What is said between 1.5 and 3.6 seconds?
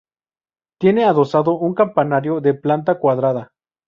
un campanario de planta cuadrada.